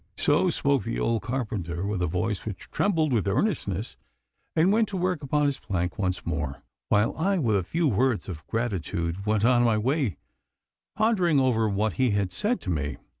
[0.17, 3.97] So spoke the old carpenter with a voice which trembled with earnestness,
[4.55, 8.27] and went to work upon his plank once more, while I, with a few words
[8.27, 10.17] of gratitude, went on my way
[10.95, 12.97] pondering over what he had said to me.